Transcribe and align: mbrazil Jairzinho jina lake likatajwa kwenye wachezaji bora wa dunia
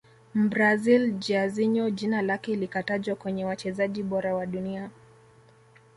mbrazil 0.35 1.19
Jairzinho 1.19 1.89
jina 1.89 2.21
lake 2.21 2.55
likatajwa 2.55 3.15
kwenye 3.15 3.45
wachezaji 3.45 4.03
bora 4.03 4.35
wa 4.35 4.45
dunia 4.45 4.89